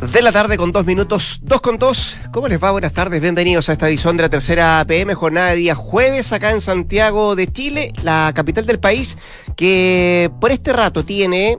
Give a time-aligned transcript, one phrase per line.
[0.00, 2.16] de la tarde con dos minutos, dos con dos.
[2.30, 2.70] ¿Cómo les va?
[2.70, 6.50] Buenas tardes, bienvenidos a esta edición de la tercera PM, jornada de día jueves acá
[6.52, 9.18] en Santiago de Chile, la capital del país,
[9.56, 11.58] que por este rato tiene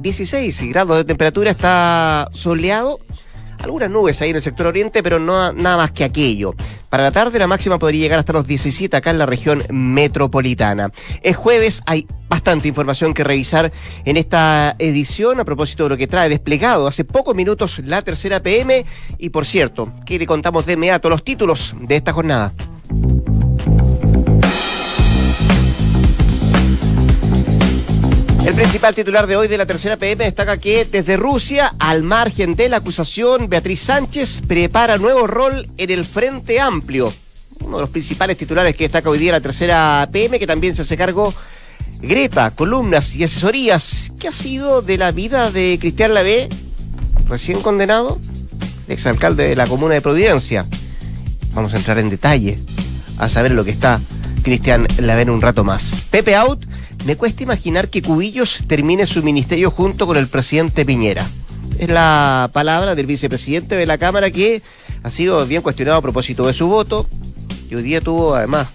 [0.00, 2.98] 16 grados de temperatura, está soleado
[3.62, 6.54] algunas nubes ahí en el sector oriente, pero no nada más que aquello.
[6.88, 10.90] Para la tarde la máxima podría llegar hasta los 17 acá en la región metropolitana.
[11.22, 13.72] Es jueves, hay bastante información que revisar
[14.04, 18.40] en esta edición a propósito de lo que trae desplegado hace pocos minutos la tercera
[18.40, 18.84] PM
[19.18, 22.52] y por cierto, que le contamos de inmediato los títulos de esta jornada.
[28.46, 32.56] El principal titular de hoy de la tercera PM destaca que desde Rusia, al margen
[32.56, 37.12] de la acusación, Beatriz Sánchez prepara nuevo rol en el Frente Amplio.
[37.60, 40.82] Uno de los principales titulares que destaca hoy día la tercera PM, que también se
[40.82, 41.32] hace cargo
[42.00, 44.10] Greta, columnas y asesorías.
[44.18, 46.48] ¿Qué ha sido de la vida de Cristian Lavé,
[47.28, 48.18] recién condenado,
[48.88, 50.66] exalcalde de la comuna de Providencia?
[51.52, 52.58] Vamos a entrar en detalle
[53.18, 54.00] a saber lo que está
[54.42, 56.06] Cristian Lavé en un rato más.
[56.10, 56.64] Pepe Out
[57.04, 61.26] me cuesta imaginar que Cubillos termine su ministerio junto con el presidente Piñera.
[61.78, 64.62] Es la palabra del vicepresidente de la Cámara que
[65.02, 67.08] ha sido bien cuestionado a propósito de su voto
[67.70, 68.68] y hoy día tuvo además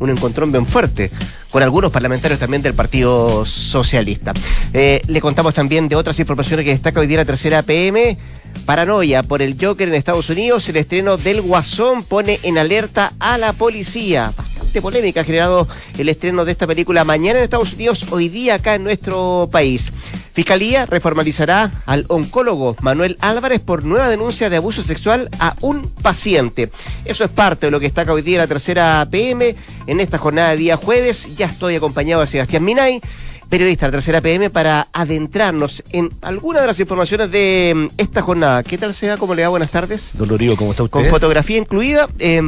[0.00, 1.10] un encontrón bien fuerte
[1.50, 4.34] con algunos parlamentarios también del Partido Socialista.
[4.74, 8.18] Eh, le contamos también de otras informaciones que destaca hoy día la tercera PM.
[8.66, 10.68] Paranoia por el Joker en Estados Unidos.
[10.68, 14.32] El estreno del Guasón pone en alerta a la policía
[14.80, 18.74] polémica ha generado el estreno de esta película mañana en Estados Unidos, hoy día acá
[18.74, 19.92] en nuestro país.
[20.32, 26.70] Fiscalía reformalizará al oncólogo Manuel Álvarez por nueva denuncia de abuso sexual a un paciente.
[27.06, 29.54] Eso es parte de lo que está acá hoy día la tercera PM
[29.86, 31.26] en esta jornada de día jueves.
[31.36, 33.00] Ya estoy acompañado de Sebastián Minay
[33.48, 38.22] periodista de la tercera PM para adentrarnos en algunas de las informaciones de mm, esta
[38.22, 38.62] jornada.
[38.62, 39.16] ¿Qué tal sea?
[39.16, 39.48] ¿Cómo le va?
[39.48, 40.10] Buenas tardes.
[40.14, 40.90] Don ¿cómo está usted?
[40.90, 42.08] Con fotografía incluida.
[42.18, 42.42] Eh,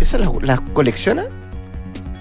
[0.00, 1.26] ¿Esa la, la colecciona?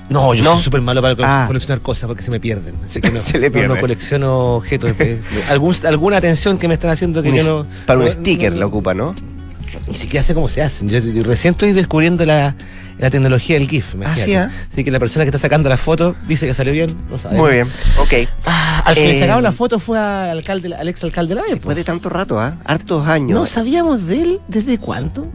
[0.09, 1.47] No, yo soy súper malo para ah.
[1.47, 2.75] coleccionar cosas porque se me pierden.
[2.87, 4.93] Así que no, se le no, colecciono objetos.
[5.49, 7.65] algún, alguna atención que me están haciendo que yo no.
[7.85, 9.13] Para un sticker la ocupa, ¿no?
[9.87, 10.89] Ni siquiera sé cómo se hacen.
[10.89, 12.55] Yo, recién estoy descubriendo la,
[12.97, 13.95] la tecnología del GIF.
[14.05, 16.89] Así, ¿Ah, Así que la persona que está sacando la foto dice que salió bien.
[17.31, 17.67] Muy bien,
[17.99, 18.29] ok.
[18.45, 21.41] Ah, al que le eh, sacaron la foto fue al, alcalde, al ex alcalde de
[21.41, 22.55] la Después de tanto rato, ¿ah?
[22.65, 23.37] Hartos años.
[23.37, 25.27] No sabíamos de él desde cuándo.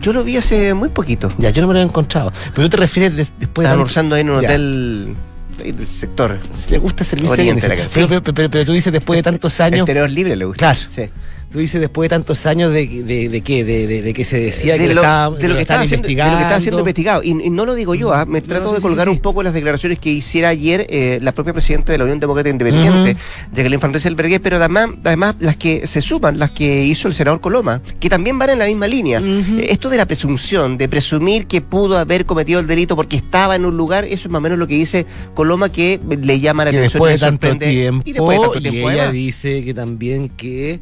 [0.00, 1.28] Yo lo vi hace muy poquito.
[1.38, 2.32] Ya, yo no me lo he encontrado.
[2.54, 3.72] Pero tú te refieres después de.
[3.72, 5.16] Almorzando en un hotel
[5.58, 6.38] del sector.
[6.68, 9.88] Le gusta el servicio Oriente, pero, pero, pero, tú dices después de tantos años.
[9.88, 10.58] El libre le gusta.
[10.58, 10.80] Claro.
[10.94, 11.02] Sí.
[11.50, 14.78] Tú dices después de tantos años de, de, de qué, de, de, que se decía
[14.78, 16.30] que, lo, estaba, de lo que estaba investigando.
[16.30, 17.22] De lo que estaba siendo investigado.
[17.24, 18.24] Y, no lo digo yo, ¿ah?
[18.24, 21.90] me trato de colgar un poco las declaraciones que hiciera ayer eh, la propia presidenta
[21.90, 23.16] de la Unión Democrática Independiente,
[23.52, 27.40] Jacqueline Van Rieselberguer, pero además, además las que se suman, las que hizo el senador
[27.40, 29.20] Coloma, que también van en la misma línea.
[29.58, 33.64] Esto de la presunción, de presumir que pudo haber cometido el delito porque estaba en
[33.64, 36.70] un lugar, eso es más o menos lo que dice Coloma que le llama la
[36.70, 36.92] atención.
[36.92, 38.90] Después de tanto tiempo, y después de tanto tiempo.
[38.90, 40.78] Y ella dice que también que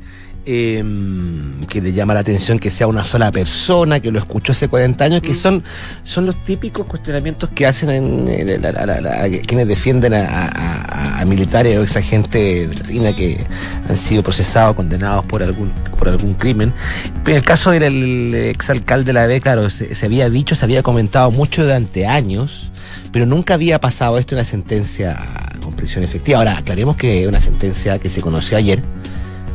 [0.50, 4.66] Em, que le llama la atención que sea una sola persona, que lo escuchó hace
[4.66, 5.34] 40 años, que mm.
[5.34, 5.62] son,
[6.04, 8.24] son los típicos cuestionamientos que hacen en,
[9.46, 13.44] quienes defienden a, militares o ex agentes de que
[13.90, 16.72] han sido procesados, condenados por algún, por algún crimen.
[17.26, 20.82] en el caso del exalcalde de la B, claro, se, se había dicho, se había
[20.82, 22.70] comentado mucho durante años
[23.12, 25.18] pero nunca había pasado esto en la sentencia
[25.62, 26.38] con prisión efectiva.
[26.38, 28.82] Ahora, aclaremos que es una sentencia que se conoció ayer,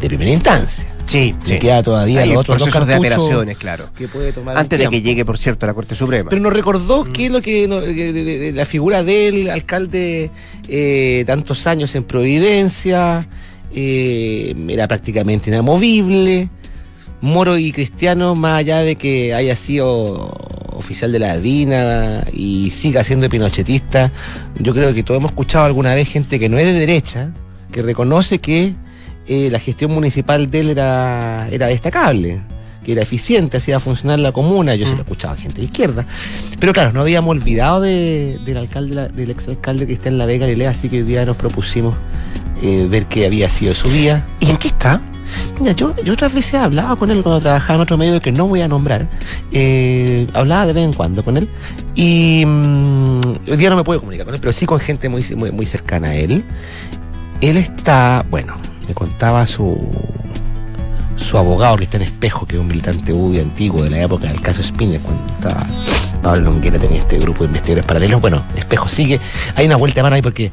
[0.04, 0.86] de primera instancia.
[1.06, 3.86] Sí, se queda todavía Hay otros dos de apelaciones, claro.
[3.98, 6.30] Que puede tomar Antes de que llegue, por cierto, a la Corte Suprema.
[6.30, 7.12] Pero nos recordó mm.
[7.18, 10.30] es lo que la figura del alcalde
[10.68, 13.26] eh, tantos años en Providencia
[13.74, 16.50] eh, era prácticamente inamovible.
[17.22, 20.30] Moro y Cristiano, más allá de que haya sido
[20.74, 24.12] oficial de la DINA y siga siendo pinochetista,
[24.60, 27.32] yo creo que todos hemos escuchado alguna vez gente que no es de derecha,
[27.72, 28.74] que reconoce que
[29.28, 32.42] eh, la gestión municipal de él era, era destacable,
[32.84, 35.02] que era eficiente, hacía funcionar la comuna, yo se lo mm.
[35.02, 36.06] escuchaba gente de izquierda.
[36.60, 40.72] Pero claro, no habíamos olvidado del alcalde, del exalcalde que está en La Vega Galilea,
[40.72, 41.96] así que hoy día nos propusimos
[42.62, 44.26] eh, ver qué había sido su vida.
[44.40, 45.02] ¿Y en qué está?
[45.60, 48.48] Mira, yo, yo otras veces hablaba con él cuando trabajaba en otro medio que no
[48.48, 49.08] voy a nombrar.
[49.52, 51.48] Eh, hablaba de vez en cuando con él.
[51.96, 55.24] Y mm, hoy día no me puedo comunicar con él, pero sí con gente muy,
[55.36, 56.44] muy, muy cercana a él.
[57.42, 58.56] Él está, bueno,
[58.88, 59.78] me contaba su
[61.16, 64.28] su abogado que está en Espejo, que es un militante UDI antiguo de la época
[64.28, 65.24] del caso Spinner, cuando
[66.22, 68.22] Pablo Longuera tenía este grupo de investigadores paralelos.
[68.22, 69.20] Bueno, Espejo sigue.
[69.56, 70.52] Hay una vuelta de ahí porque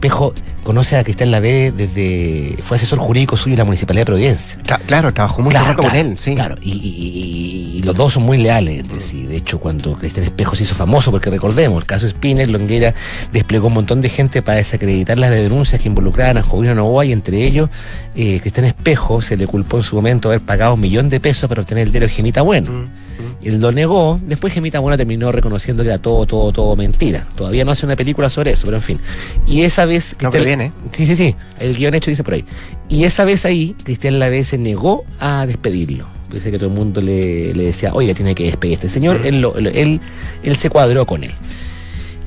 [0.00, 0.32] Espejo
[0.64, 2.56] conoce a Cristian Lavé desde.
[2.62, 4.58] fue asesor jurídico suyo en la Municipalidad de Providencia.
[4.86, 6.34] claro, trabajó muy claro, con él, sí.
[6.34, 11.10] Claro, y, los dos son muy leales De hecho, cuando Cristian Espejo se hizo famoso,
[11.10, 12.94] porque recordemos, el caso Spinner, Longuera
[13.30, 17.12] desplegó un montón de gente para desacreditar las denuncias que involucraban a Jovino Novoa y
[17.12, 17.68] entre ellos,
[18.14, 21.46] eh, Cristian Espejo se le culpó en su momento haber pagado un millón de pesos
[21.46, 22.72] para obtener el dedo Gemita Bueno.
[22.72, 23.09] Mm.
[23.42, 27.26] Él lo negó, después Gemita Buena terminó reconociendo que era todo, todo, todo mentira.
[27.36, 29.00] Todavía no hace una película sobre eso, pero en fin.
[29.46, 30.16] Y esa vez...
[30.20, 30.72] No, que viene.
[30.92, 31.34] Sí, sí, sí.
[31.58, 32.44] El guion hecho dice por ahí.
[32.88, 36.06] Y esa vez ahí, Cristian Lavés se negó a despedirlo.
[36.32, 39.20] Dice que todo el mundo le, decía, oiga, tiene que despedir a este señor.
[39.24, 39.44] él,
[39.74, 40.00] él,
[40.42, 41.32] él, se cuadró con él.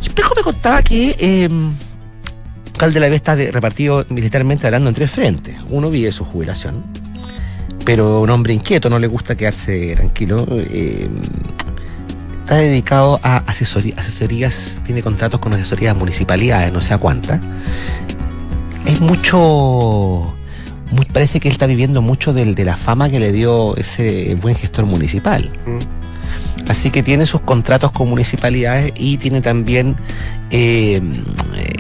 [0.02, 1.16] Y Espejo me contaba que...
[1.20, 1.50] Eh,
[2.78, 5.56] Cal de la está repartido militarmente hablando en tres frentes.
[5.70, 6.84] Uno vive su jubilación,
[7.86, 10.46] pero un hombre inquieto, no le gusta quedarse tranquilo.
[10.52, 11.10] Eh,
[12.42, 17.42] está dedicado a asesorías, tiene contratos con asesorías municipalidades, no sé a cuántas.
[18.86, 20.34] Es mucho,
[21.14, 24.56] parece que él está viviendo mucho del, de la fama que le dio ese buen
[24.56, 25.50] gestor municipal.
[25.66, 26.04] Mm.
[26.70, 29.96] Así que tiene sus contratos con municipalidades y tiene también,
[30.50, 31.02] eh,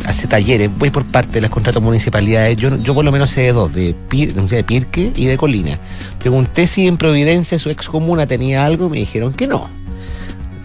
[0.06, 0.70] hace talleres.
[0.78, 2.58] Voy por parte de los contratos municipalidades.
[2.58, 5.80] Yo, yo por lo menos sé de dos, de, de Pirque y de Colina.
[6.20, 9.70] Pregunté si en Providencia su ex comuna tenía algo y me dijeron que no.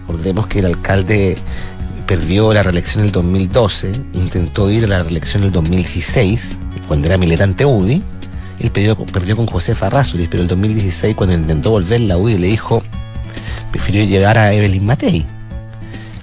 [0.01, 1.37] Recordemos que el alcalde
[2.07, 6.57] perdió la reelección en el 2012, intentó ir a la reelección en el 2016,
[6.87, 8.01] cuando era militante UDI.
[8.59, 12.47] Él perdió, perdió con José Farrázuriz, pero el 2016, cuando intentó volver la UDI, le
[12.47, 12.81] dijo
[13.71, 15.25] prefirió llegar a Evelyn Matei.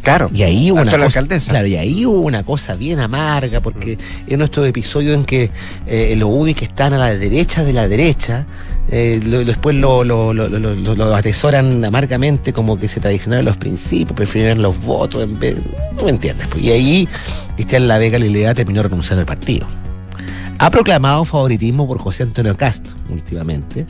[0.07, 0.31] Claro.
[0.33, 4.33] Y ahí hubo una cosa, claro, y ahí hubo una cosa bien amarga, porque mm.
[4.33, 5.51] en nuestro episodio en que
[5.89, 8.47] eh, los UDI que están a la derecha de la derecha,
[8.89, 15.25] eh, después lo, lo, atesoran amargamente como que se traicionaron los principios, prefirieron los votos
[15.25, 15.57] en vez.
[15.97, 16.47] No me entiendes.
[16.47, 16.63] Pues.
[16.63, 17.09] Y ahí
[17.57, 19.67] Cristian La Vega Lilea terminó renunciando al partido.
[20.61, 23.87] Ha proclamado favoritismo por José Antonio Castro últimamente.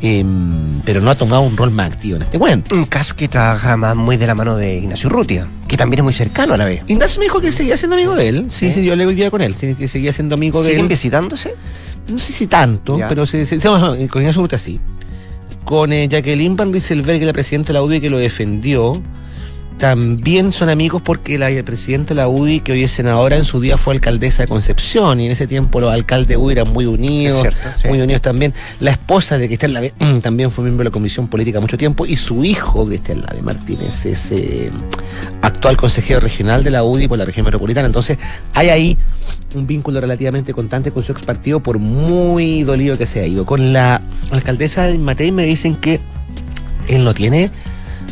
[0.00, 2.74] Em, pero no ha tomado un rol más activo en este cuento.
[2.74, 6.04] Un Cas que trabaja más muy de la mano de Ignacio Rutia, que también es
[6.04, 6.82] muy cercano a la vez.
[6.86, 8.46] Ignacio me dijo que seguía siendo amigo de él.
[8.48, 10.74] Sí, sí, yo le voy con él, que seguía siendo amigo de él.
[10.74, 11.54] ¿Siguen visitándose?
[12.10, 13.44] No sé si tanto, pero se,
[14.08, 14.80] con Ignacio Rutia sí.
[15.64, 18.94] Con eh, Jacqueline Van Rieselberg, la presidenta de la UDI, que lo defendió
[19.78, 23.60] también son amigos porque la presidenta de la UDI, que hoy es senadora, en su
[23.60, 27.46] día fue alcaldesa de Concepción y en ese tiempo los alcaldes UDI eran muy unidos,
[27.88, 28.52] muy unidos también.
[28.80, 32.06] La esposa de Cristian Lave mm, también fue miembro de la Comisión Política mucho tiempo
[32.06, 34.72] y su hijo, Cristian Lave Martínez, es eh,
[35.42, 37.86] actual consejero regional de la UDI por la región metropolitana.
[37.86, 38.18] Entonces
[38.54, 38.98] hay ahí
[39.54, 43.46] un vínculo relativamente constante con su ex partido por muy dolido que se ha ido.
[43.46, 46.00] Con la alcaldesa de Matei me dicen que
[46.88, 47.50] él no tiene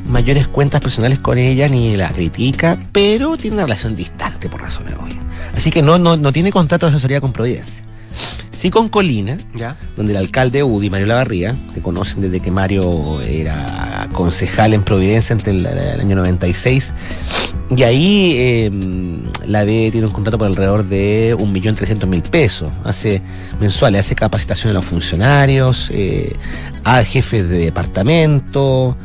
[0.09, 4.95] mayores cuentas personales con ella ni la critica, pero tiene una relación distante por razones
[5.01, 5.19] obvias.
[5.55, 7.85] Así que no, no, no tiene contrato de asesoría con Providencia.
[8.51, 9.77] Sí con Colina, ¿Ya?
[9.97, 15.35] donde el alcalde Udi, Mario Lavarría, se conocen desde que Mario era concejal en Providencia
[15.35, 15.67] entre el,
[16.01, 16.93] año 96.
[17.77, 23.21] Y ahí em, la D tiene un contrato por alrededor de 1.300.000 pesos hace
[23.61, 26.35] mensuales, hace capacitación a los funcionarios, eh,
[26.85, 28.97] a jefes de departamento,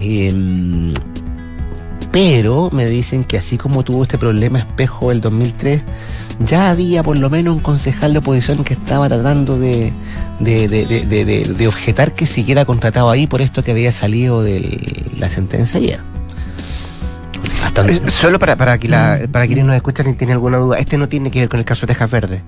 [0.00, 0.94] Em,
[2.10, 5.82] pero me dicen que así como tuvo este problema espejo el 2003,
[6.44, 9.92] ya había por lo menos un concejal de oposición que estaba tratando de,
[10.40, 16.00] de, objetar que siguiera contratado ahí por esto que había salido de la sentencia ayer.
[17.86, 20.98] Eh, solo para, para, que la, para quienes nos escuchan y tienen alguna duda, este
[20.98, 22.42] no tiene que ver con el caso de Tejas Verde.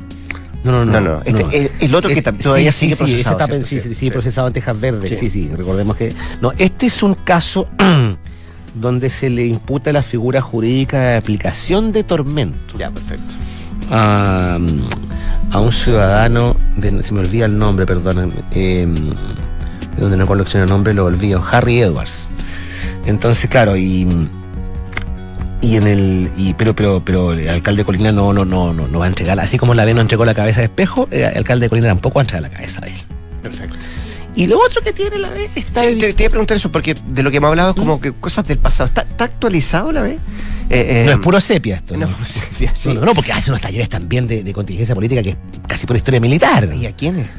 [0.64, 1.22] No, no, no.
[1.24, 3.64] Este, El, otro que todavía sigue procesado.
[3.64, 5.18] Sí, sí, sigue procesado en Tejas Verdes.
[5.18, 5.28] Sí.
[5.28, 6.14] sí, recordemos que.
[6.40, 7.68] No, este es un caso
[8.74, 12.78] donde se le imputa la figura jurídica de aplicación de tormento.
[12.78, 13.24] Ya, perfecto.
[13.90, 14.58] A,
[15.54, 18.86] un ciudadano, de, se me olvida el nombre, perdón, eh,
[19.98, 22.26] donde no colecciona el nombre, lo olvido, Harry Edwards.
[23.04, 24.06] Entonces, claro, y
[25.62, 28.88] y en el y pero pero pero el alcalde de Colina no no no no,
[28.88, 29.38] no va a entregar.
[29.40, 32.16] Así como la B no entregó la cabeza de espejo el alcalde de Colina tampoco
[32.16, 32.98] va a entregar la cabeza de él.
[33.42, 33.78] Perfecto.
[34.34, 36.72] Y lo otro que tiene la B está sí, te, te, iba a preguntar eso
[36.72, 38.00] porque de lo que hemos hablado es como ¿Mm?
[38.00, 38.88] que cosas del pasado.
[38.88, 40.18] Está, actualizado la B eh,
[40.70, 42.92] eh, no es puro sepia esto no, no, sepia, sí.
[42.92, 45.36] no, no, porque hace unos talleres también de, de, contingencia política que es
[45.68, 46.68] casi por historia militar.
[46.74, 47.30] Y a quiénes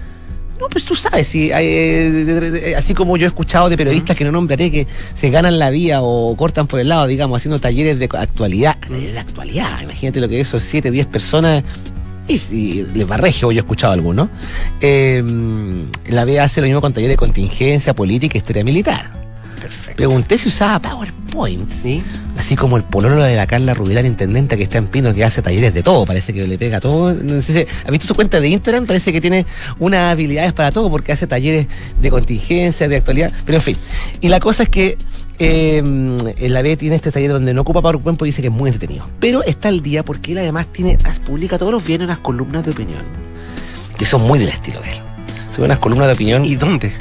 [0.64, 4.32] No, pues tú sabes, si eh, así como yo he escuchado de periodistas que no
[4.32, 8.06] nombraré que se ganan la vía o cortan por el lado, digamos, haciendo talleres de
[8.06, 11.66] actualidad, de actualidad, imagínate lo que es esos 7, 10 personas
[12.30, 14.30] y, y les va regio, yo he escuchado algunos.
[14.80, 15.22] Eh,
[16.08, 19.23] la vía hace lo mismo con talleres de contingencia, política e historia militar.
[19.96, 21.70] Pregunté si usaba PowerPoint.
[21.82, 22.04] ¿Sí?
[22.38, 25.42] Así como el pololo de la Carla Rubilar, intendente que está en Pino, que hace
[25.42, 26.06] talleres de todo.
[26.06, 27.14] Parece que le pega todo.
[27.14, 28.86] No sé, ¿Has visto su cuenta de Instagram?
[28.86, 29.46] Parece que tiene
[29.80, 31.68] unas habilidades para todo porque hace talleres
[32.02, 33.32] de contingencia, de actualidad.
[33.46, 33.78] Pero en fin.
[34.22, 34.98] Y la cosa es que
[35.40, 35.82] eh,
[36.50, 39.08] la B tiene este taller donde no ocupa PowerPoint porque dice que es muy entretenido.
[39.20, 42.72] Pero está al día porque él además tiene, publica todos los viernes unas columnas de
[42.72, 43.02] opinión.
[43.98, 44.98] Que son muy del estilo de él.
[45.56, 46.46] Son unas columnas de opinión.
[46.46, 46.94] ¿Y dónde?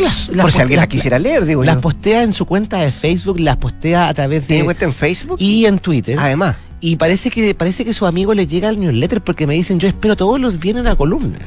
[0.00, 1.64] Las, Por si alguien las quisiera leer, digo.
[1.64, 4.46] Las postea en su cuenta de Facebook, las postea a través de.
[4.48, 5.36] ¿Tiene cuenta en Facebook?
[5.40, 6.18] Y en Twitter.
[6.18, 6.56] Además.
[6.80, 9.88] Y parece que, parece que su amigo le llega al newsletter porque me dicen, yo
[9.88, 11.38] espero todos los viernes la columna.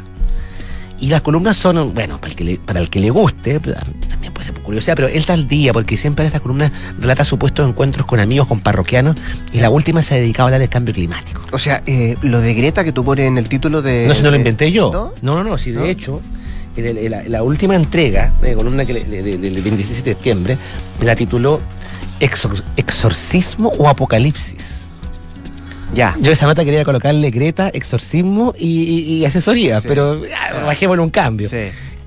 [1.00, 4.34] Y las columnas son, bueno, para el que le, para el que le guste, también
[4.34, 7.24] puede ser por curiosidad, pero él está al día, porque siempre en estas columnas relata
[7.24, 9.16] supuestos encuentros con amigos, con parroquianos,
[9.54, 11.42] y la última se ha dedicado a hablar del cambio climático.
[11.52, 14.08] O sea, eh, lo de Greta que tú pones en el título de.
[14.08, 14.92] No, si no lo inventé yo.
[15.22, 16.20] No, no, no, si de hecho
[16.82, 20.58] la, última entrega de columna que del 26 de septiembre
[21.02, 21.60] la tituló
[22.20, 24.78] Exorcismo o Apocalipsis.
[25.94, 26.16] Ya.
[26.20, 30.22] Yo esa nota quería colocarle Greta, exorcismo y, asesoría, pero
[30.66, 31.50] bajémosle un cambio.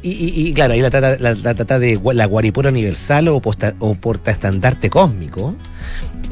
[0.02, 1.34] Y, claro, ahí la trata, la,
[1.78, 3.42] de la guaripura universal o,
[3.78, 5.54] o porta estandarte cósmico.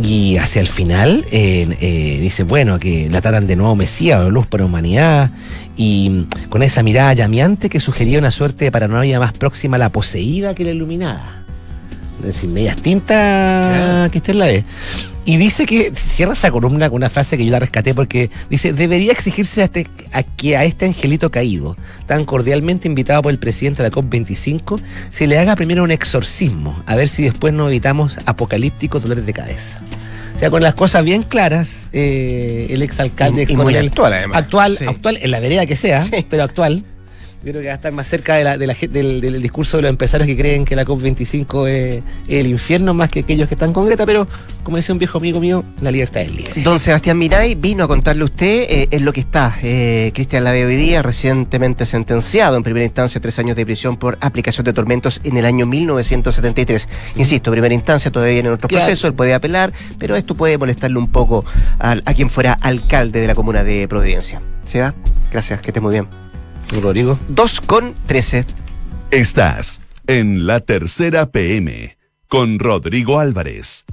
[0.03, 4.47] Y hacia el final eh, dice, bueno, que la tratan de nuevo Mesías o luz
[4.47, 5.31] para la humanidad
[5.79, 9.91] y con esa mirada llameante que sugería una suerte de paranoia más próxima a la
[9.91, 11.45] poseída que la iluminada.
[12.19, 14.65] Es decir, medias tintas que esté en la vez.
[15.25, 18.73] Y dice que cierra esa columna con una frase que yo la rescaté porque dice,
[18.73, 23.39] debería exigirse a, este, a que a este angelito caído, tan cordialmente invitado por el
[23.39, 24.81] presidente de la COP25,
[25.11, 29.33] se le haga primero un exorcismo, a ver si después no evitamos apocalípticos dolores de
[29.33, 29.81] cabeza.
[30.39, 34.39] O sea, con las cosas bien claras, eh, el exalcalde y, muy actual, además.
[34.39, 36.85] Actual, actual, en la vereda que sea, pero actual.
[37.45, 39.77] Yo creo que va a estar más cerca de la, de la, del, del, discurso
[39.77, 43.55] de los empresarios que creen que la COP25 es, el infierno más que aquellos que
[43.55, 44.27] están con Greta, pero
[44.65, 46.63] como decía un viejo amigo mío, la libertad es libre.
[46.63, 49.57] Don Sebastián Miray vino a contarle a usted eh, en lo que está.
[49.63, 54.19] Eh, Cristian Lave hoy día, recientemente sentenciado en primera instancia tres años de prisión por
[54.21, 56.89] aplicación de tormentos en el año 1973.
[57.15, 61.09] Insisto, primera instancia todavía en otro proceso, él puede apelar, pero esto puede molestarle un
[61.09, 61.45] poco
[61.79, 64.43] a, a quien fuera alcalde de la comuna de Providencia.
[64.65, 64.93] Seba,
[65.31, 66.28] gracias, que esté muy bien.
[66.81, 67.19] Rodrigo.
[67.29, 68.45] 2 con 13.
[69.11, 71.97] Estás en la tercera PM
[72.29, 73.85] con Rodrigo Álvarez.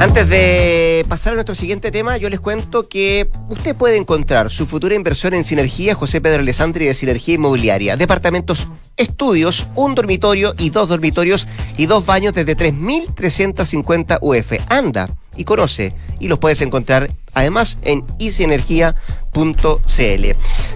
[0.00, 4.64] Antes de pasar a nuestro siguiente tema, yo les cuento que usted puede encontrar su
[4.64, 7.96] futura inversión en Sinergia José Pedro Alessandri de Sinergia Inmobiliaria.
[7.96, 14.52] Departamentos, estudios, un dormitorio y dos dormitorios y dos baños desde 3.350 UF.
[14.68, 18.92] Anda y conoce y los puedes encontrar además en easyenergia.cl.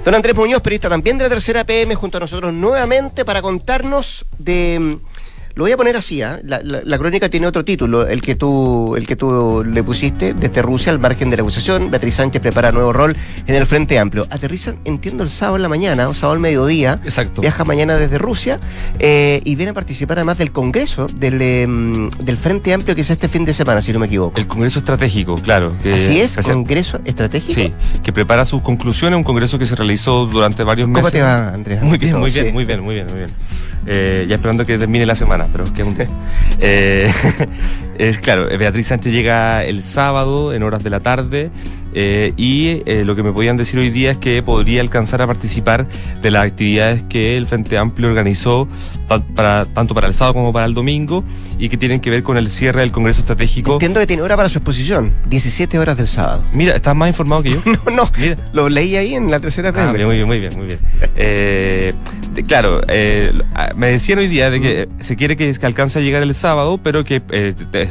[0.05, 4.25] Don Andrés Muñoz, periodista también de la tercera PM, junto a nosotros nuevamente para contarnos
[4.39, 4.99] de
[5.55, 6.39] lo voy a poner así, ¿ah?
[6.43, 10.93] la, crónica tiene otro título, el que tú, el que tú le pusiste, desde Rusia
[10.93, 13.17] al margen de la acusación, Beatriz Sánchez prepara nuevo rol
[13.47, 14.27] en el Frente Amplio.
[14.31, 17.01] Aterrizan, entiendo, el sábado en la mañana, o sábado al mediodía.
[17.05, 17.41] Exacto.
[17.43, 18.61] Viaja mañana desde Rusia
[18.99, 23.29] eh, y viene a participar además del Congreso em, del, Frente Amplio que es este
[23.29, 24.39] fin de semana, si no me equivoco.
[24.39, 25.77] El Congreso Estratégico, claro.
[25.81, 27.53] así es, Congreso Estratégico.
[27.53, 31.03] Sí, que prepara sus conclusiones, un congreso que se realizó durante varios meses.
[31.03, 31.81] ¿Cómo te va, Andrea?
[31.83, 33.31] Muy bien, muy bien, muy bien, muy bien, muy bien.
[33.87, 35.97] Eh, ya esperando que termine la semana, pero que un
[36.61, 37.11] eh,
[38.09, 41.51] es claro, Beatriz Sánchez llega el sábado en horas de la tarde
[41.95, 45.27] eh, y eh, lo que me podían decir hoy día es que podría alcanzar a
[45.27, 45.87] participar
[46.23, 48.67] de las actividades que el Frente Amplio organizó
[49.35, 51.23] para, tanto para el sábado como para el domingo
[51.59, 53.75] y que tienen que ver con el cierre del Congreso Estratégico.
[53.75, 56.43] Entiendo que tiene hora para su exposición, 17 horas del sábado.
[56.53, 57.61] Mira, estás más informado que yo.
[57.67, 58.37] no, no, Mira.
[58.55, 60.79] lo leí ahí en la tercera ah, muy bien, muy bien, muy bien.
[61.17, 61.93] Eh,
[62.47, 62.81] claro,
[63.55, 66.81] ah, me decían hoy día de que se quiere que, alcance a llegar el sábado,
[66.83, 67.21] pero que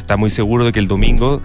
[0.02, 1.42] está muy seguro de que el domingo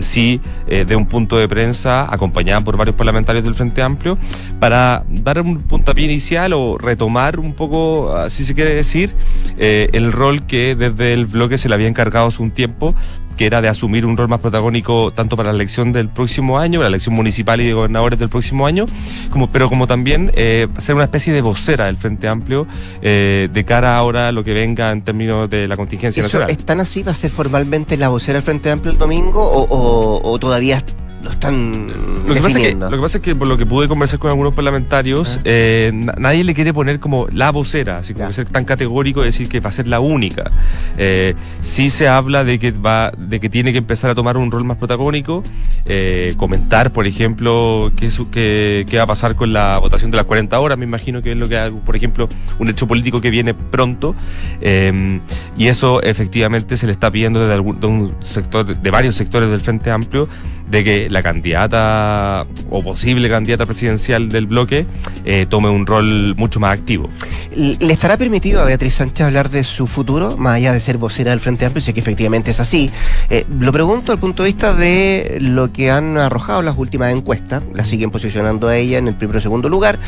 [0.00, 4.18] sí de un punto de prensa acompañada por varios parlamentarios del Frente Amplio,
[4.58, 9.10] para dar un puntapié inicial o retomar un poco, si se quiere decir,
[9.58, 12.94] eh, el rol que desde el bloque se le había encargado hace un tiempo
[13.40, 16.82] que era de asumir un rol más protagónico tanto para la elección del próximo año,
[16.82, 18.84] la elección municipal y de gobernadores del próximo año,
[19.30, 22.66] como, pero como también eh, ser una especie de vocera del Frente Amplio
[23.00, 26.50] eh, de cara ahora a lo que venga en términos de la contingencia ¿Eso nacional.
[26.50, 27.02] ¿Están así?
[27.02, 30.84] ¿Va a ser formalmente la vocera del Frente Amplio el domingo o, o todavía
[31.22, 31.88] lo están
[32.26, 34.18] lo que, pasa es que, lo que pasa es que por lo que pude conversar
[34.18, 35.42] con algunos parlamentarios, ah.
[35.44, 39.48] eh, nadie le quiere poner como la vocera, así como ser tan categórico y decir
[39.48, 40.50] que va a ser la única.
[40.96, 44.50] Eh, sí se habla de que va, de que tiene que empezar a tomar un
[44.50, 45.42] rol más protagónico,
[45.86, 50.26] eh, comentar, por ejemplo, qué, qué, qué, va a pasar con la votación de las
[50.26, 53.54] 40 horas, me imagino que es lo que por ejemplo, un hecho político que viene
[53.54, 54.14] pronto,
[54.62, 59.50] y eso efectivamente se le está pidiendo desde algún, de un sector, de varios sectores
[59.50, 60.28] del Frente Amplio,
[60.70, 64.86] de que la candidata o posible candidata presidencial del bloque
[65.24, 67.08] eh, tome un rol mucho más activo.
[67.54, 71.30] ¿Le estará permitido a Beatriz Sánchez hablar de su futuro, más allá de ser vocera
[71.30, 71.82] del Frente Amplio?
[71.82, 72.90] Sé que efectivamente es así.
[73.28, 77.62] Eh, lo pregunto al punto de vista de lo que han arrojado las últimas encuestas.
[77.74, 79.98] La siguen posicionando a ella en el primero o segundo lugar.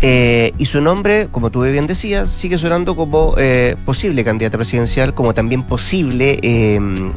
[0.00, 3.34] Eh, y su nombre, como tú bien decías, sigue sonando como
[3.84, 6.38] posible candidata presidencial, como también posible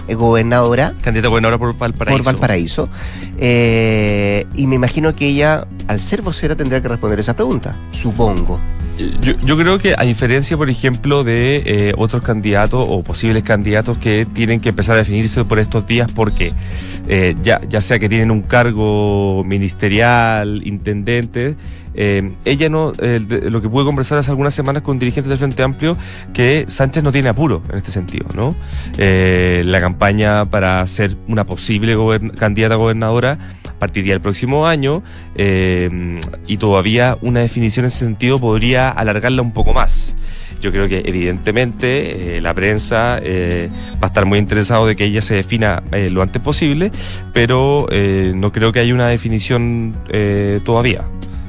[0.09, 0.93] gobernadora.
[1.01, 2.17] Candidata gobernadora por Valparaíso.
[2.17, 2.89] Por Valparaíso.
[3.37, 8.59] Eh, y me imagino que ella, al ser vocera, tendrá que responder esa pregunta, supongo.
[9.19, 14.25] Yo, creo que a diferencia, por ejemplo, de eh, otros candidatos o posibles candidatos que
[14.25, 16.53] tienen que empezar a definirse por estos días, porque
[17.09, 21.57] eh, ya, ya sea que tienen un cargo ministerial, intendente,
[21.95, 25.97] eh, ella no, lo que pude conversar hace algunas semanas con dirigentes del Frente Amplio,
[26.33, 28.55] que Sánchez no tiene apuro en este sentido, ¿no?
[28.97, 31.95] Eh, la campaña para ser una posible
[32.37, 33.37] candidata a gobernadora
[33.79, 35.03] partiría el próximo año
[35.35, 40.15] eh, y todavía una definición en ese sentido podría alargarla un poco más.
[40.61, 45.35] Yo creo que evidentemente la prensa va a estar muy interesado de que ella se
[45.35, 46.91] defina lo antes posible,
[47.33, 47.85] pero
[48.33, 49.93] no creo que haya una definición
[50.63, 51.03] todavía.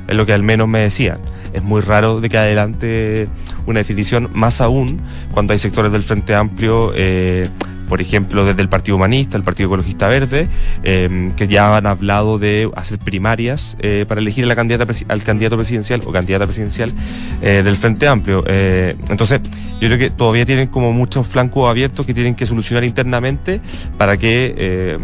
[0.08, 1.18] Es lo que al menos me decían.
[1.52, 3.28] Es muy raro de que adelante
[3.66, 5.00] una definición, más aún
[5.32, 7.48] cuando hay sectores del Frente Amplio, eh,
[7.88, 10.48] por ejemplo, desde el Partido Humanista, el Partido Ecologista Verde,
[10.82, 15.56] eh, que ya han hablado de hacer primarias eh, para elegir a la al candidato
[15.56, 16.92] presidencial o candidata presidencial
[17.40, 18.44] del Frente Amplio.
[18.46, 19.40] entonces,
[19.80, 23.60] yo creo que todavía tienen como muchos flancos abiertos que tienen que solucionar internamente
[23.99, 24.99] para que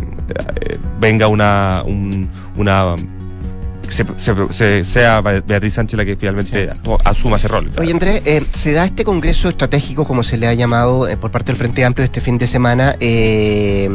[0.98, 1.84] venga una
[3.92, 6.70] se, sea Beatriz Sánchez la que finalmente
[7.04, 7.70] asuma ese rol.
[7.78, 11.30] Oye, Andrés, eh, se da este congreso estratégico, como se le ha llamado eh, por
[11.30, 13.88] parte del Frente Amplio este fin de semana, eh,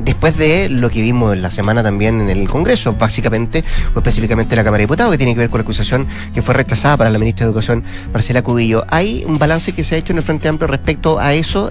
[0.00, 4.54] después de lo que vimos en la semana también en el Congreso, básicamente, o específicamente
[4.54, 6.96] en la Cámara de Diputados, que tiene que ver con la acusación que fue rechazada
[6.96, 8.84] para la ministra de Educación, Marcela Cubillo.
[8.88, 11.70] ¿Hay un balance que se ha hecho en el Frente Amplio respecto a eso?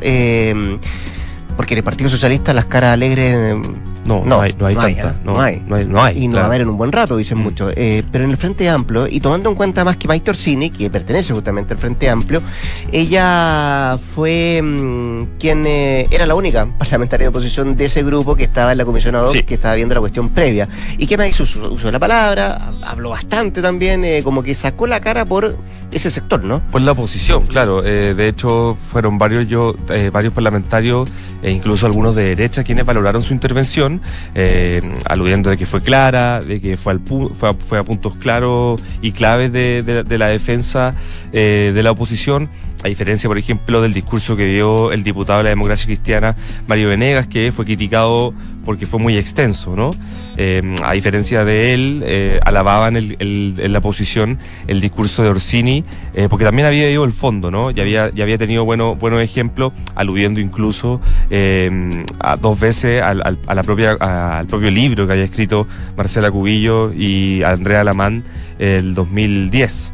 [1.56, 3.58] Porque en el Partido Socialista las caras alegres
[4.06, 5.16] no, no, hay, no hay, tanta.
[5.24, 7.42] no, hay, no, hay, Y no va a haber en un buen rato, dicen mm.
[7.42, 7.74] muchos.
[7.76, 10.92] Eh, pero en el Frente Amplio, y tomando en cuenta más que Maite Orsini, que
[10.92, 12.42] pertenece justamente al Frente Amplio,
[12.92, 18.44] ella fue mm, quien eh, era la única parlamentaria de oposición de ese grupo que
[18.44, 20.68] estaba en la comisión ad que estaba viendo la cuestión previa.
[21.00, 21.44] ¿Y qué más hizo?
[21.44, 25.56] Usó, la palabra, habló bastante también, eh, como que sacó la cara por
[25.92, 26.62] ese sector, ¿no?
[26.72, 27.82] Por la oposición, claro.
[27.82, 29.76] de hecho, fueron varios yo,
[30.12, 31.10] varios parlamentarios
[31.46, 34.02] e incluso algunos de derecha quienes valoraron su intervención
[34.34, 39.12] eh, aludiendo de que fue clara, de que fue, al fue, a, puntos claros y
[39.12, 40.96] claves de, la defensa
[41.34, 42.50] eh, de la oposición
[42.84, 46.36] a diferencia, por ejemplo, del discurso que dio el diputado de la democracia cristiana,
[46.68, 48.34] Mario Venegas, que fue criticado
[48.66, 49.92] porque fue muy extenso, ¿no?
[50.38, 55.86] Eh, a diferencia de él, eh, alababan el, en la posición el discurso de Orsini,
[56.16, 57.72] eh, porque también había ido el fondo, ¿no?
[57.72, 61.00] Ya había, ya había tenido buenos buenos ejemplos, aludiendo incluso
[62.20, 66.92] a dos veces al, a la propia, al propio libro que había escrito Marcela Cubillo
[66.92, 68.24] y Andrea Lamán
[68.60, 69.94] el 2010.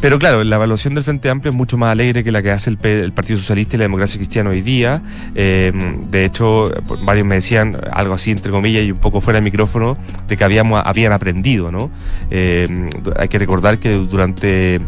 [0.00, 2.70] Pero claro, la evaluación del Frente Amplio es mucho más alegre que la que hace
[2.70, 2.76] el,
[3.12, 5.02] Partido Socialista y la Democracia Cristiana hoy día.
[5.34, 5.72] Eh,
[6.10, 6.70] de hecho,
[7.02, 9.96] varios me decían algo así, entre comillas, y un poco fuera del micrófono,
[10.28, 11.90] de que habíamos, habían aprendido, ¿no?
[12.30, 14.80] Eh, hay que recordar que durante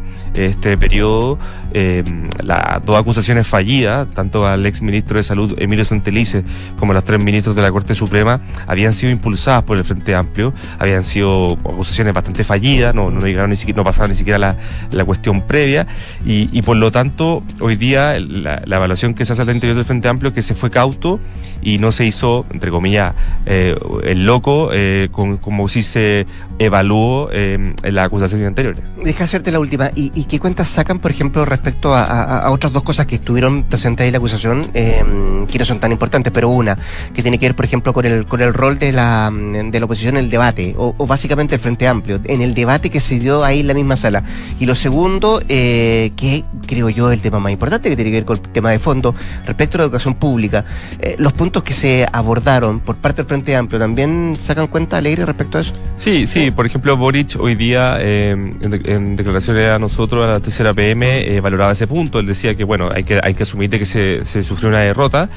[0.46, 1.38] este periodo
[1.74, 2.02] eh,
[2.42, 6.44] las dos acusaciones fallidas, tanto al ex ministro de Salud Emilio Santelice
[6.78, 10.14] como a los tres ministros de la Corte Suprema, habían sido impulsadas por el Frente
[10.14, 14.38] Amplio, habían sido acusaciones bastante fallidas, no, no, llegaron ni siquiera, no pasaban ni siquiera
[14.38, 14.56] la,
[14.92, 15.86] la cuestión previa,
[16.24, 19.76] y, y, por lo tanto, hoy día la, la, evaluación que se hace al interior
[19.76, 21.20] del Frente Amplio que se fue cauto
[21.60, 23.14] y no se hizo, entre comillas,
[23.46, 26.26] eh, el loco, eh, con, como si se
[26.58, 28.84] evaluó eh, en las acusaciones anteriores.
[29.02, 29.90] Deja hacerte la última.
[29.94, 34.04] ¿Y, y qué cuentas sacan, por ejemplo, respecto a, otras dos cosas que estuvieron presentes
[34.04, 35.02] ahí en la acusación, eh,
[35.50, 36.76] que no son tan importantes, pero una,
[37.14, 39.84] que tiene que ver, por ejemplo, con el, con el rol de la, de la
[39.84, 43.44] oposición en el debate, o, básicamente el Frente Amplio, en el debate que se dio
[43.44, 44.22] ahí en la misma sala.
[44.60, 48.24] Y lo segundo, eh, que creo yo el tema más importante, que tiene que ver
[48.24, 49.14] con el tema de fondo,
[49.46, 50.64] respecto a la educación pública,
[51.00, 55.24] eh, los puntos que se abordaron por parte del Frente Amplio, ¿también sacan cuenta alegre
[55.24, 55.74] respecto a eso?
[55.96, 60.74] Sí, sí, por ejemplo, Boric hoy día, eh, en, declaraciones a nosotros, a la tercera
[60.74, 62.18] PM, valoraba ese punto.
[62.18, 64.80] Él decía que, bueno, hay que, hay que asumir de que se, se sufrió una
[64.80, 65.28] derrota,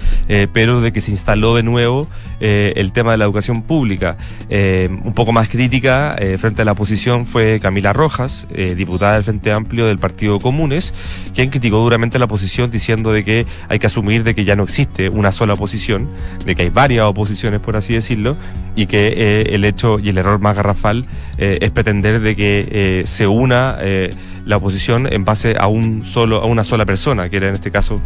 [0.53, 2.07] pero de que se instaló de nuevo
[2.39, 4.17] el tema de la educación pública.
[4.49, 9.85] un poco más crítica frente a la oposición fue Camila Rojas, diputada del Frente Amplio
[9.85, 10.93] del Partido Comunes,
[11.33, 14.63] quien criticó duramente la oposición diciendo de que hay que asumir de que ya no
[14.63, 16.09] existe una sola oposición,
[16.45, 18.35] de que hay varias oposiciones, por así decirlo,
[18.75, 21.05] y que eh, el hecho y el error más garrafal
[21.37, 23.77] eh, es pretender de que eh, se una
[24.45, 27.71] la oposición en base a un solo a una sola persona que era en este
[27.71, 28.01] caso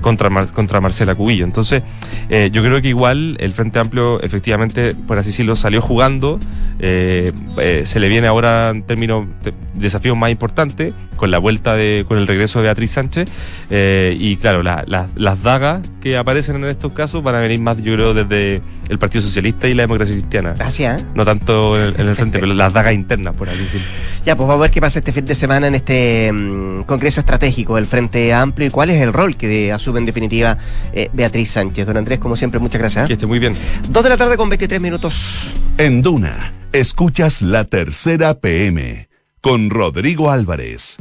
[0.00, 1.44] contra contra Marcela Cubillo.
[1.44, 1.82] Entonces
[2.30, 6.38] yo creo que igual el Frente Amplio efectivamente por así decirlo salió jugando
[6.78, 12.18] se le viene ahora en términos de desafíos más importantes con la vuelta de, con
[12.18, 13.28] el regreso de Beatriz Sánchez.
[13.70, 17.94] Eh, y claro, las dagas que aparecen en estos casos van a venir más, yo
[17.94, 20.54] creo, desde el Partido Socialista y la Democracia Cristiana.
[20.56, 21.02] Gracias.
[21.02, 21.06] ¿eh?
[21.14, 23.86] No tanto en el, frente, pero las dagas internas, por así decirlo.
[24.24, 27.20] Ya, pues vamos a ver qué pasa este fin de semana en este mm, Congreso
[27.20, 30.58] Estratégico del Frente Amplio y cuál es el rol que asume en definitiva
[30.92, 31.86] eh, Beatriz Sánchez.
[31.86, 33.06] Don Andrés, como siempre, muchas gracias.
[33.06, 33.56] Que esté muy bien.
[33.88, 35.50] Dos de la tarde con 23 minutos.
[35.78, 39.05] En Duna, escuchas la tercera PM
[39.46, 40.96] con Rodrigo Álvarez.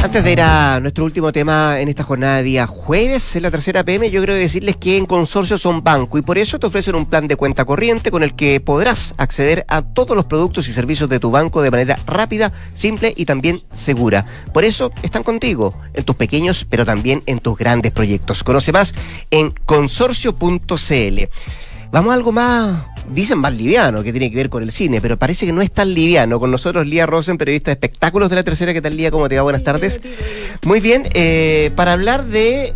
[0.00, 3.50] Antes de ir a nuestro último tema en esta jornada de día jueves, en la
[3.50, 6.94] tercera PM, yo creo decirles que en Consorcio son banco y por eso te ofrecen
[6.94, 10.72] un plan de cuenta corriente con el que podrás acceder a todos los productos y
[10.72, 14.24] servicios de tu banco de manera rápida, simple y también segura.
[14.52, 18.44] Por eso están contigo en tus pequeños, pero también en tus grandes proyectos.
[18.44, 18.94] Conoce más
[19.32, 21.22] en consorcio.cl.
[21.94, 25.16] Vamos a algo más, dicen más liviano, que tiene que ver con el cine, pero
[25.16, 26.40] parece que no es tan liviano.
[26.40, 28.72] Con nosotros Lía Rosen, periodista de espectáculos de la tercera.
[28.72, 29.12] ¿Qué tal, Lía?
[29.12, 29.42] ¿Cómo te va?
[29.42, 30.00] Buenas tardes.
[30.66, 32.74] Muy bien, eh, para hablar de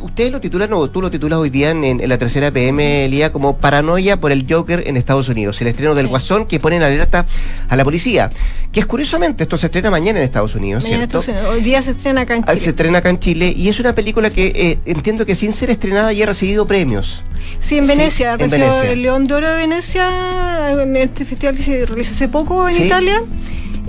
[0.00, 3.56] ustedes lo titulan, o tú lo titulas hoy día en, la tercera PM, Lía, como
[3.56, 7.26] paranoia por el Joker en Estados Unidos, el estreno del Guasón que pone en alerta
[7.68, 8.30] a la policía.
[8.72, 11.20] Que es curiosamente, esto se estrena mañana en Estados Unidos, ¿cierto?
[11.50, 12.60] hoy día se estrena acá en ah, Chile.
[12.60, 15.70] Se estrena acá en Chile y es una película que eh, entiendo que sin ser
[15.70, 17.24] estrenada ya ha recibido premios.
[17.60, 18.44] Sí, en Venecia, sí,
[18.86, 22.84] el León de Oro de Venecia, en este festival que se realizó hace poco en
[22.84, 23.22] Italia.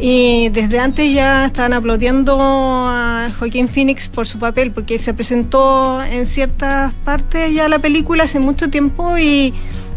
[0.02, 6.02] Y desde antes ya estaban aplaudiendo a Joaquín Phoenix por su papel, porque se presentó
[6.02, 9.54] en ciertas partes ya la película hace mucho tiempo y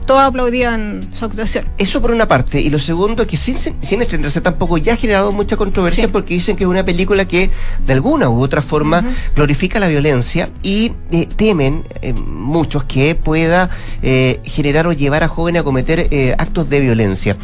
[0.07, 1.67] todos aplaudían su actuación.
[1.79, 2.61] Eso por una parte.
[2.61, 6.35] Y lo segundo es que sin, sin estrenarse tampoco ya ha generado mucha controversia porque
[6.35, 7.51] dicen que es una película que
[7.87, 13.71] de alguna u otra forma glorifica la violencia y eh, temen eh, muchos que pueda
[14.03, 17.37] eh, generar o llevar a jóvenes a cometer actos de violencia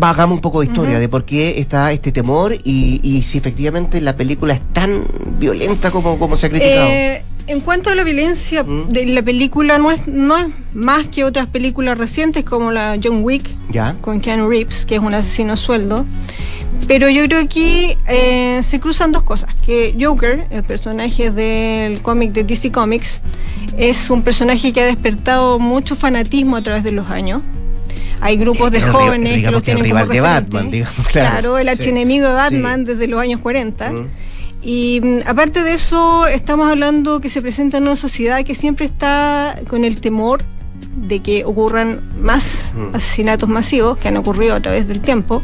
[0.00, 4.14] hagamos un poco de historia de por qué está este temor y, si efectivamente la
[4.14, 5.04] película es tan
[5.38, 6.88] violenta como, como se ha criticado.
[6.88, 8.88] Eh, en cuanto a la violencia ¿Mm?
[8.88, 13.24] de la película, no es, no es más que otras películas recientes como la John
[13.24, 13.96] Wick ¿Ya?
[14.00, 16.04] con Keanu Reeves, que es un asesino a sueldo.
[16.86, 19.54] Pero yo creo que aquí eh, se cruzan dos cosas.
[19.66, 23.20] Que Joker, el personaje del cómic de DC Comics,
[23.76, 27.42] es un personaje que ha despertado mucho fanatismo a través de los años
[28.20, 30.70] hay grupos de jóvenes que los tienen como de Batman,
[31.12, 31.58] claro.
[31.58, 33.90] el archienemigo de Batman desde los años 40.
[33.90, 34.06] Mm.
[34.62, 38.86] Y mm, aparte de eso, estamos hablando que se presenta en una sociedad que siempre
[38.86, 40.42] está con el temor
[40.96, 42.94] de que ocurran más mm.
[42.94, 45.42] asesinatos masivos que han ocurrido a través del tiempo.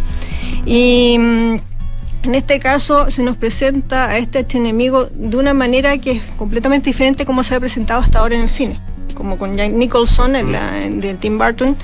[0.67, 6.23] Y en este caso se nos presenta a este archienemigo de una manera que es
[6.37, 8.81] completamente diferente como se ha presentado hasta ahora en el cine
[9.15, 11.77] como con Jack Nicholson en la, de Tim Burton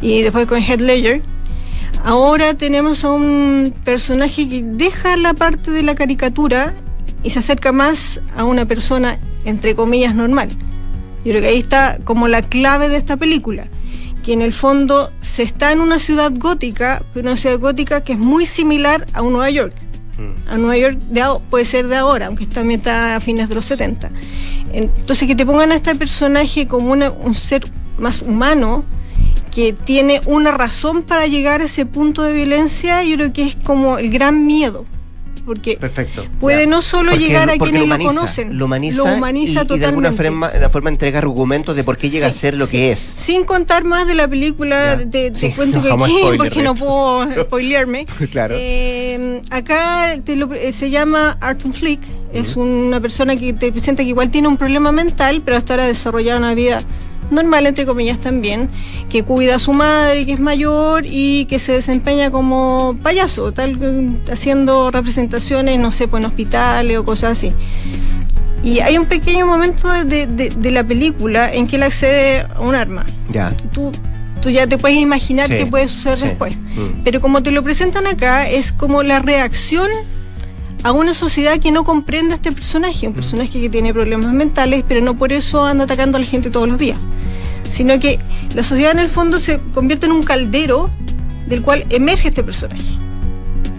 [0.00, 1.22] y después con Heath Ledger.
[2.04, 6.74] Ahora tenemos a un personaje que deja la parte de la caricatura
[7.22, 10.50] y se acerca más a una persona, entre comillas, normal.
[11.24, 13.66] Yo creo que ahí está como la clave de esta película,
[14.22, 18.12] que en el fondo se está en una ciudad gótica, pero una ciudad gótica que
[18.12, 19.74] es muy similar a un Nueva York.
[20.18, 20.50] Mm.
[20.50, 23.64] A Nueva York de, puede ser de ahora, aunque también está a fines de los
[23.64, 24.10] 70.
[24.74, 27.64] Entonces, que te pongan a este personaje como un ser
[27.98, 28.84] más humano,
[29.54, 33.54] que tiene una razón para llegar a ese punto de violencia, yo creo que es
[33.54, 34.84] como el gran miedo
[35.44, 35.78] porque
[36.40, 40.90] puede no solo llegar a quienes lo, conocen, lo humaniza, y, de alguna forma, forma
[40.90, 42.98] entrega argumentos de por qué llega a ser lo que es.
[42.98, 45.90] Sin contar más de la película, te, cuento que
[46.36, 48.06] porque no puedo spoilearme.
[48.30, 48.54] claro.
[48.58, 52.00] Eh, acá eh, se llama Arthur Flick,
[52.32, 55.84] es una persona que te presenta que igual tiene un problema mental, pero hasta ahora
[55.84, 56.80] ha desarrollado una vida
[57.30, 58.68] normal, entre comillas también,
[59.10, 63.78] que cuida a su madre, que es mayor y que se desempeña como payaso, tal
[64.30, 67.52] haciendo representaciones, no sé, pues en hospitales o cosas así.
[68.62, 73.04] Y hay un pequeño momento de, la película en que él accede a un arma.
[73.28, 73.52] Ya.
[73.72, 73.92] Tú,
[74.40, 76.56] tú ya te puedes imaginar qué puede suceder después.
[76.56, 77.02] Mm.
[77.04, 79.88] Pero como te lo presentan acá, es como la reacción
[80.84, 83.16] a una sociedad que no comprende a este personaje, un mm.
[83.16, 86.68] personaje que tiene problemas mentales, pero no por eso anda atacando a la gente todos
[86.68, 87.00] los días,
[87.68, 88.20] sino que
[88.54, 90.90] la sociedad en el fondo se convierte en un caldero
[91.48, 92.84] del cual emerge este personaje.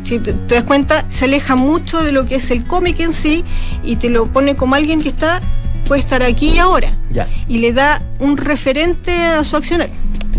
[0.03, 3.43] Si te, das cuenta, se aleja mucho de lo que es el cómic en sí
[3.83, 5.41] y te lo pone como alguien que está
[5.87, 6.91] puede estar aquí y ahora.
[7.47, 9.89] Y le da un referente a su accionar.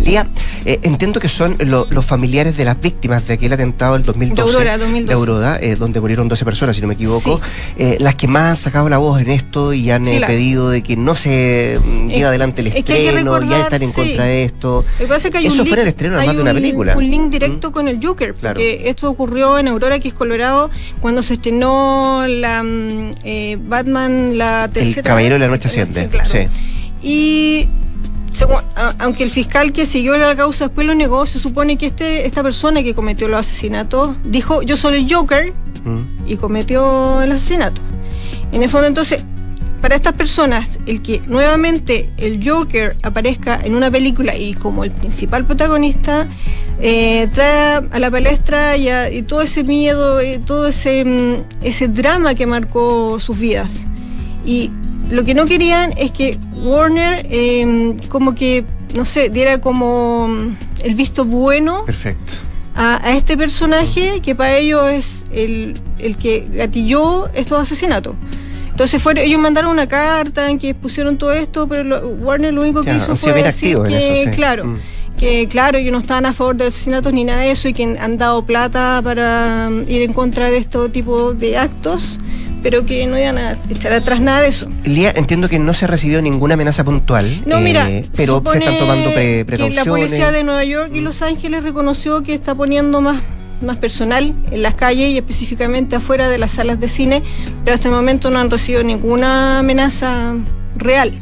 [0.07, 4.65] Eh, entiendo que son los familiares de las víctimas de aquel atentado del 2012
[5.05, 7.41] de Aurora, eh, donde murieron 12 personas, si no me equivoco,
[7.77, 10.97] eh, las que más han sacado la voz en esto y han pedido de que
[10.97, 14.85] no se mm, lleve adelante el estreno, ya están en contra de esto.
[14.99, 16.97] Eso fue el estreno además de una película.
[16.97, 21.23] Un link directo con el Joker, porque esto ocurrió en Aurora, que es Colorado, cuando
[21.23, 25.01] se estrenó la mm, Batman, la tercera.
[25.01, 26.09] El Caballero de la Noche Asciende.
[26.25, 26.49] Sí,
[27.03, 27.69] Y
[28.99, 32.43] aunque el fiscal que siguió la causa después lo negó, se supone que este, esta
[32.43, 35.53] persona que cometió los asesinatos dijo yo soy el Joker
[35.85, 36.29] mm.
[36.29, 37.81] y cometió el asesinato.
[38.53, 39.25] En el fondo entonces,
[39.81, 44.91] para estas personas, el que nuevamente el Joker aparezca en una película y como el
[44.91, 46.27] principal protagonista,
[46.81, 52.35] eh, trae a la palestra y, todo ese miedo, y todo ese, mm, ese drama
[52.35, 53.87] que marcó sus vidas.
[54.45, 54.71] Y
[55.11, 58.65] lo que no querían es que Warner em, como que,
[58.95, 62.35] no sé, diera como mm, el visto bueno Perfecto.
[62.75, 65.75] A, este personaje que para ellos es el,
[66.21, 68.15] que gatilló estos asesinatos.
[68.69, 72.83] Entonces fueron, ellos mandaron una carta en que pusieron todo esto, pero Warner lo único
[72.83, 74.79] que hizo fue decir que, claro, mm.
[75.17, 77.85] que claro, ellos no estaban a favor de asesinatos ni nada de eso y que
[77.99, 82.19] han dado plata para mm, ir en contra de este tipo de actos
[82.67, 84.69] pero que no iban a echar atrás nada de eso.
[84.83, 87.43] Lía, entiendo que no se ha recibido ninguna amenaza puntual.
[87.47, 89.77] No, mira, eh, pero se están tomando precauciones.
[89.77, 93.23] la policía de Nueva York y Los Ángeles reconoció que está poniendo más
[93.63, 97.23] más personal en las calles y específicamente afuera de las salas de cine,
[97.65, 100.35] pero hasta el momento no han recibido ninguna amenaza
[100.77, 101.13] real.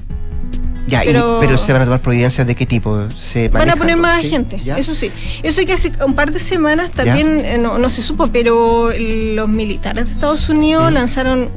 [1.02, 3.09] Ya, pero, se van a tomar providencias de qué tipo?
[3.16, 5.11] ¿Se van a poner más gente, eso sí.
[5.42, 9.48] Eso hay que hace un par de semanas también, eh, no, se supo, pero los
[9.48, 10.94] militares de Estados Unidos mm.
[10.94, 11.50] lanzaron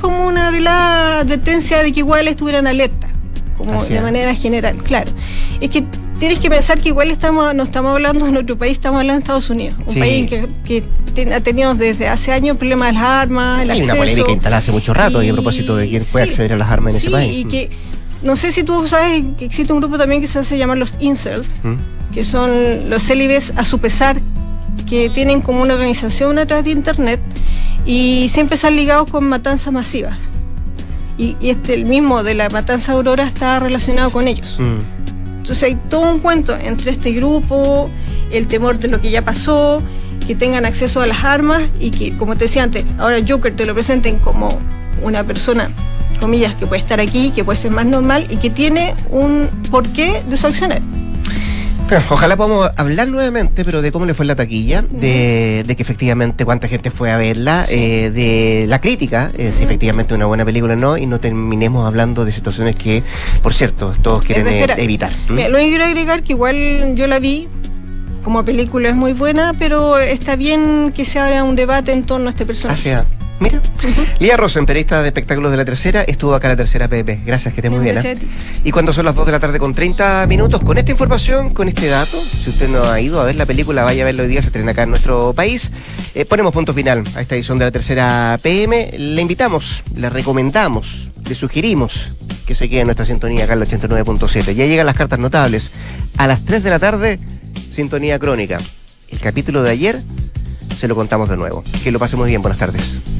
[0.00, 3.08] como una velada advertencia de que igual estuvieran alerta,
[3.56, 5.12] como de manera general, claro.
[5.60, 5.84] Es que
[6.18, 9.24] tienes que pensar que igual estamos, no estamos hablando de nuestro país, estamos hablando de
[9.24, 10.30] Estados Unidos, un país
[10.64, 10.82] que,
[11.32, 14.94] ha tenido desde hace años problemas de las armas, Hay una polémica instalada hace mucho
[14.94, 17.32] rato y, a propósito de quién puede acceder a las armas en ese país.
[17.36, 17.70] Y que
[18.24, 20.94] no sé si tú sabes que existe un grupo también que se hace llamar los
[21.00, 21.74] incels, ¿Mm?
[22.12, 24.16] que son los célibes a su pesar,
[24.88, 27.20] que tienen como una organización a través de internet
[27.86, 30.18] y siempre están ligados con matanzas masivas.
[31.16, 34.56] Y, este, el mismo de la matanza Aurora está relacionado con ellos.
[34.58, 35.38] Mm.
[35.38, 37.90] Entonces hay todo un cuento entre este grupo,
[38.32, 39.80] el temor de lo que ya pasó,
[40.26, 43.66] que tengan acceso a las armas y que, como te decía antes, ahora Joker te
[43.66, 44.48] lo presenten como
[45.02, 45.68] una persona
[46.18, 50.22] comillas, que puede estar aquí, que puede ser más normal y que tiene un porqué
[50.28, 50.80] de su accionar.
[52.10, 56.68] ojalá podamos hablar nuevamente, pero de cómo le fue la taquilla, de, que efectivamente cuánta
[56.68, 60.74] gente fue a verla, eh, de la crítica, eh, si efectivamente es una buena película
[60.74, 63.02] o no, y no terminemos hablando de situaciones que,
[63.42, 65.12] por cierto, todos quieren eh, evitar.
[65.28, 67.48] lo único que quiero agregar que igual yo la vi,
[68.24, 72.28] como película es muy buena, pero está bien que se abra un debate en torno
[72.28, 72.94] a este personaje.
[72.94, 73.04] Ah,
[73.40, 73.60] Mira,
[74.20, 77.20] Lía Rosen, periodista de espectáculos de la tercera, estuvo acá en la tercera PP.
[77.26, 77.98] Gracias, que esté muy bien.
[77.98, 78.16] ¿eh?
[78.62, 81.68] Y cuando son las 2 de la tarde con 30 minutos, con esta información, con
[81.68, 84.28] este dato, si usted no ha ido a ver la película, vaya a verlo hoy
[84.28, 85.70] día, se estrena acá en nuestro país.
[86.14, 88.90] Eh, ponemos punto final a esta edición de la tercera PM.
[88.96, 92.12] Le invitamos, le recomendamos, le sugerimos
[92.46, 94.54] que se quede en nuestra sintonía acá en el 89.7.
[94.54, 95.72] Ya llegan las cartas notables.
[96.16, 97.18] A las 3 de la tarde,
[97.70, 98.60] sintonía crónica.
[99.08, 100.00] El capítulo de ayer
[100.74, 101.62] se lo contamos de nuevo.
[101.82, 102.42] Que lo pasemos bien.
[102.42, 103.13] Buenas tardes.